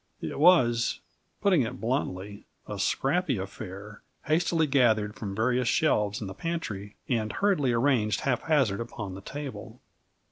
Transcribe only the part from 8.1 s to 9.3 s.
haphazard upon the